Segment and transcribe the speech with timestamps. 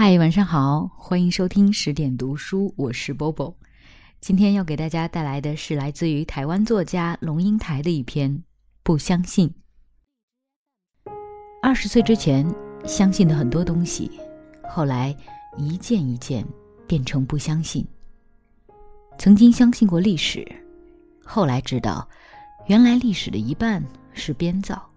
[0.00, 3.56] 嗨，晚上好，欢迎收听十点读书，我是 Bobo。
[4.20, 8.30] 今天要给大家带来的是来自于台湾作家龙应台的一篇
[8.84, 9.52] 《不相信》。
[11.60, 12.48] 二十岁之前
[12.86, 14.08] 相信的很多东西，
[14.70, 15.12] 后来
[15.56, 16.46] 一件一件
[16.86, 17.84] 变成不相信。
[19.18, 20.46] 曾经相信过历史，
[21.24, 22.08] 后来知道，
[22.68, 24.88] 原来历史的一半是编造。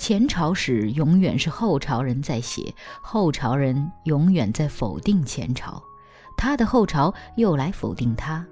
[0.00, 5.80] 前朝史永远是后朝人在写，后朝人永远在否定前朝，
[6.38, 8.42] 他的后朝又来否定他，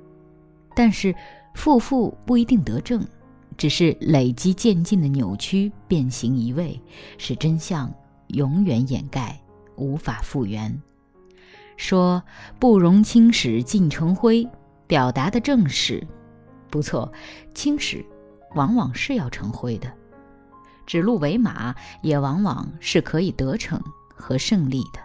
[0.76, 1.14] 但是
[1.54, 3.02] 负负不一定得正，
[3.56, 6.78] 只是累积渐进的扭曲变形移位，
[7.16, 7.90] 使真相
[8.26, 9.40] 永远掩盖，
[9.76, 10.78] 无法复原。
[11.78, 12.22] 说
[12.58, 14.46] 不容青史尽成灰，
[14.86, 16.06] 表达的正是，
[16.68, 17.10] 不错，
[17.54, 18.04] 青史
[18.54, 19.90] 往往是要成灰的。
[20.88, 23.78] 指鹿为马也往往是可以得逞
[24.08, 24.98] 和胜利的。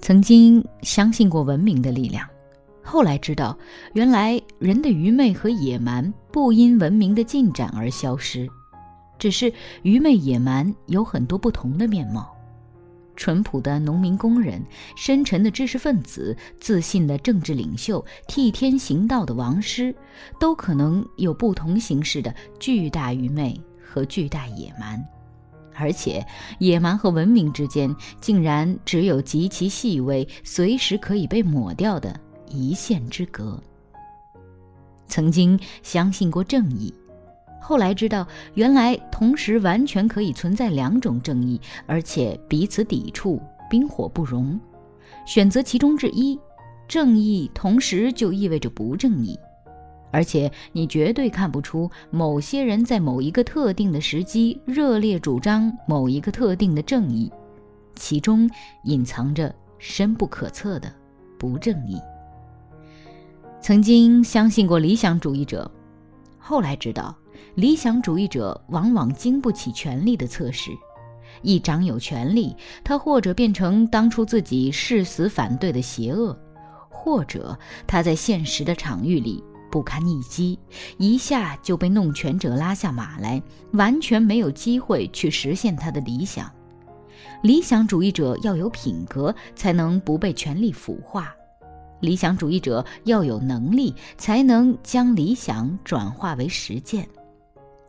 [0.00, 2.26] 曾经相信过文明的力量，
[2.82, 3.54] 后来知道，
[3.92, 8.48] 原来人的愚昧和野蛮不因文明的进展而消失，
[9.18, 12.34] 只是愚昧野蛮有很多不同的面貌。
[13.14, 14.64] 淳朴的农民工人、
[14.96, 19.94] 深沉的知识分子、自信的政治领袖、替天行道的王师，
[20.40, 23.60] 都可能有不同形式的巨大愚昧。
[23.88, 25.02] 和巨大野蛮，
[25.74, 26.24] 而且
[26.58, 32.14] 野蛮和文明之间竟然只有极其细微、随时可以被抹掉的
[32.48, 33.60] 一线之隔。
[35.06, 36.92] 曾经相信过正义，
[37.60, 44.60] 后来知道原来同时完全可以存在两种正义，而且彼此抵触、冰火不容。
[45.24, 46.38] 选择其中之一，
[46.86, 49.38] 正义同时就意味着不正义。
[50.10, 57.30] 而且你绝对看不出某些人在某一个特定的时机热烈主张某一个特定的正义，
[57.94, 58.48] 其中
[58.84, 60.92] 隐藏着深不可测的
[61.38, 62.00] 不正义。
[63.60, 65.70] 曾经相信过理想主义者，
[66.38, 67.14] 后来知道
[67.54, 70.70] 理想主义者往往经不起权力的测试。
[71.42, 76.36] 一掌有权力，他或者变成当初自己誓死反对的邪恶，
[76.88, 77.56] 或者
[77.86, 79.44] 他在现实的场域里。
[79.70, 80.58] 不堪一击，
[80.98, 83.42] 一下就被弄权者拉下马来，
[83.72, 86.50] 完全没有机会去实现他的理想。
[87.42, 91.24] 理想主义者要有品格，才能不被权力腐化；
[92.00, 97.08] 理想主义者要有能力，才能将理想转化为实践。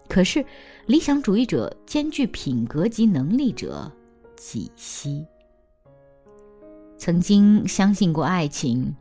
[0.07, 0.43] 可是，
[0.87, 3.91] 理想主义者兼具品格及能力者
[4.35, 5.25] 几稀？
[6.97, 8.95] 曾经相信过爱情。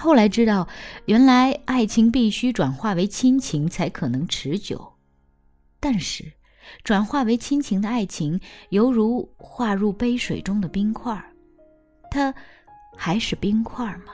[0.00, 0.68] 后来知道，
[1.06, 4.94] 原来爱情必须转化为亲情才可能持久，
[5.80, 6.32] 但是，
[6.84, 11.20] 转化为亲情的爱情犹如化入杯水中的冰块
[12.12, 12.32] 它
[12.96, 14.12] 还是冰块吗？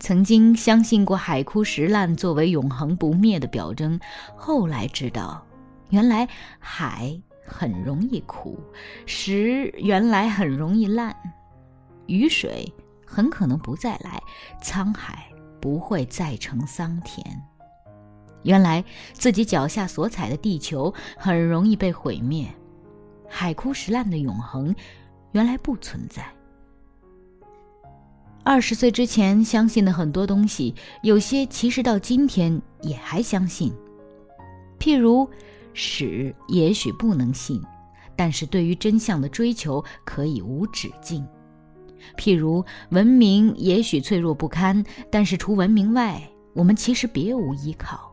[0.00, 3.98] 曾经相信过海枯石烂作为永恒不灭的表征，
[4.36, 5.46] 后来知道，
[5.90, 7.16] 原来海
[7.46, 8.58] 很容易枯，
[9.06, 11.14] 石原来很容易烂，
[12.06, 12.70] 雨水。
[13.06, 14.20] 很可能不再来，
[14.60, 15.26] 沧海
[15.60, 17.24] 不会再成桑田。
[18.42, 22.46] 原来自己脚下所踩的地球很容易被毁灭，
[23.28, 24.74] 海枯石烂的永恒
[25.32, 26.24] 原来不存在。
[28.44, 33.72] 二十岁之前相信的很多东西，有些其实到今天也还相信。
[34.78, 35.28] 譬如，
[35.74, 37.60] 史也许不能信，
[38.14, 41.26] 但是对于真相的追求可以无止境。
[42.16, 48.12] 譬如文明也许脆弱不堪，但是除文明外，我们其实别无依靠。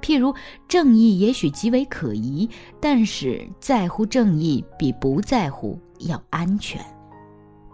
[0.00, 0.34] 譬如
[0.68, 2.48] 正义也许极为可疑，
[2.80, 6.80] 但是在乎正义比不在乎要安全。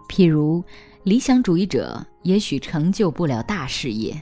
[0.08, 0.64] 譬如
[1.02, 4.14] 理想主义者也许成就不了大事业，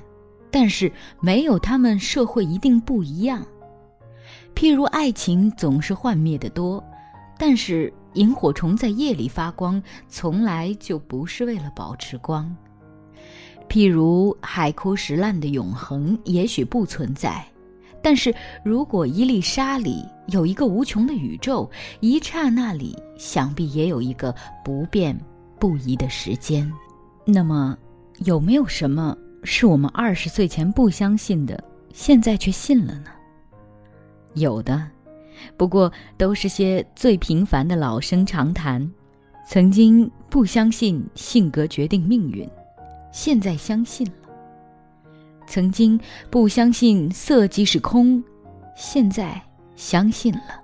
[0.51, 3.45] 但是没有他们，社会一定不一样。
[4.55, 6.83] 譬如爱情总是幻灭的多，
[7.39, 7.93] 但是。
[8.15, 12.55] 萤火虫在夜里发光，从来就不是为了保持光。
[13.69, 17.43] 譬如海枯石烂的永恒也许不存在，
[18.03, 21.71] 但是如果一粒沙里有一个无穷的宇宙，
[22.01, 25.19] 一刹那里想必也有一个不变
[25.59, 26.71] 不移的时间。
[27.25, 27.79] 那么，
[28.25, 31.63] 有没有什么是我们二十岁前不相信的，
[31.95, 33.07] 现在却信了呢？
[34.35, 34.87] 有的。
[35.57, 38.91] 不过都是些最平凡的老生常谈。
[39.45, 42.49] 曾经不相信性格决定命运，
[43.13, 44.13] 现在相信了；
[45.49, 45.99] 曾经
[46.31, 48.23] 不相信色即是空，
[48.77, 49.43] 现在
[49.75, 50.63] 相信了；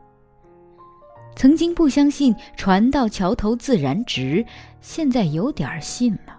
[1.34, 4.46] 曾经不相信“船到桥头自然直”，
[4.80, 6.38] 现在有点信了；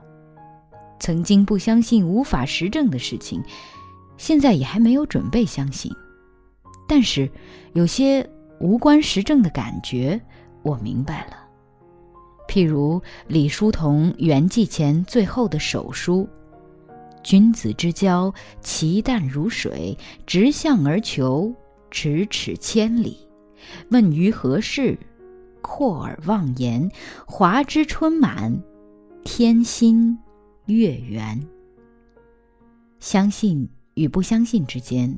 [0.98, 3.44] 曾经不相信无法实证的事情，
[4.18, 5.92] 现在也还没有准备相信。
[6.90, 7.30] 但是，
[7.74, 8.28] 有些
[8.60, 10.20] 无关实证的感觉，
[10.64, 11.38] 我明白了。
[12.48, 16.28] 譬如李叔同圆寂前最后的手书
[17.22, 19.96] ：“君子之交，其淡如水，
[20.26, 21.54] 直向而求，
[21.92, 23.20] 咫尺千里。
[23.92, 24.98] 问于何事？
[25.62, 26.90] 阔而忘言，
[27.28, 28.60] 华之春满，
[29.24, 30.18] 天心
[30.66, 31.40] 月圆。”
[33.00, 35.16] 相信与不相信之间，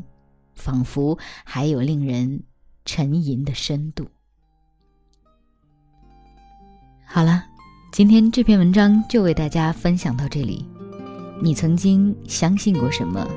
[0.62, 2.44] 仿佛还有令人
[2.86, 4.08] 沉吟的深度。
[7.08, 7.44] 好了，
[7.92, 10.66] 今天这篇文章就为大家分享到这里。
[11.42, 13.28] 你曾经相信过什么？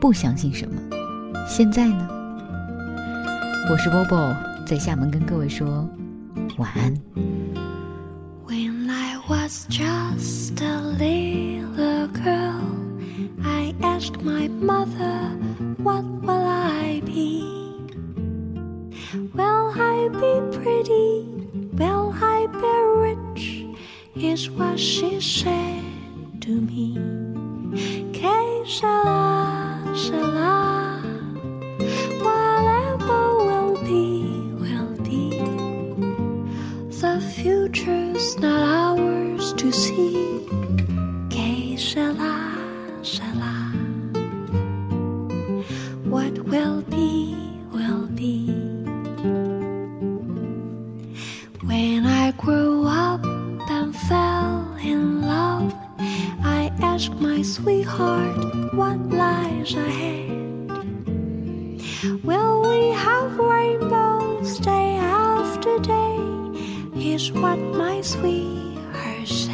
[0.00, 0.82] 不相信什么？
[1.48, 2.08] 现在呢？
[3.70, 4.36] 我是波波，
[4.66, 5.88] 在厦门跟各位说
[6.58, 6.92] 晚安。
[8.44, 12.60] When I was just a little girl,
[13.42, 15.30] I asked my mother,
[15.82, 16.61] "What will I?"
[24.32, 25.82] Is what she said
[26.40, 26.94] to me.
[28.12, 31.02] Que shala, shala,
[32.24, 34.24] whatever will be,
[34.62, 35.38] will be.
[37.00, 40.61] The future's not ours to see.
[57.42, 60.30] Sweetheart what lies ahead.
[62.22, 66.18] Will we have rainbows day after day?
[66.96, 69.52] Is what my sweetheart said.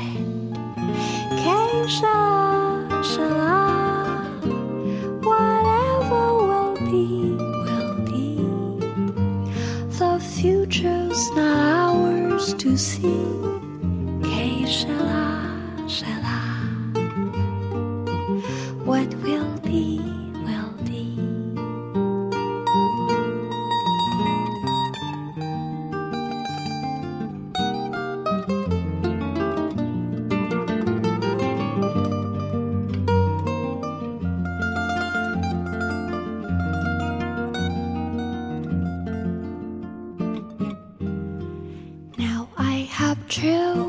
[1.89, 3.65] Shala, shala,
[5.25, 7.33] whatever will be,
[7.65, 8.37] will be.
[9.99, 13.18] The future's not ours to see.
[18.89, 20.01] What will be,
[20.47, 21.15] will be.
[42.17, 43.88] Now I have children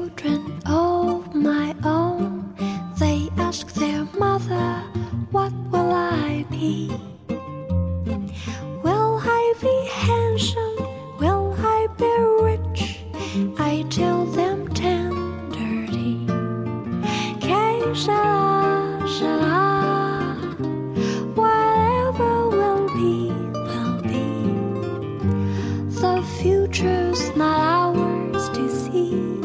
[26.19, 29.39] The future's not ours to see.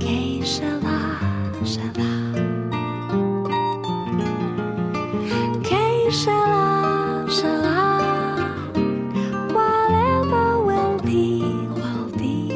[0.00, 0.96] Que shala,
[1.72, 2.12] shala.
[5.62, 7.76] Que shala, shala.
[9.52, 11.42] Whatever will be,
[11.76, 12.48] will be.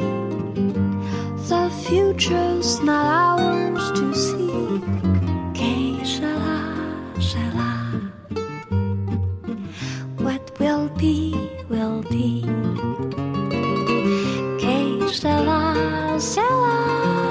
[1.47, 4.34] The future's not ours to see.
[15.35, 17.24] Sei lá, sei lá.